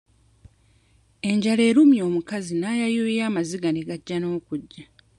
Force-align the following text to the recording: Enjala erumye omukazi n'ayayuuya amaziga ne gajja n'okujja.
Enjala 1.29 1.61
erumye 1.69 2.01
omukazi 2.09 2.51
n'ayayuuya 2.55 3.23
amaziga 3.29 3.69
ne 3.71 3.81
gajja 3.87 4.17
n'okujja. 4.19 4.83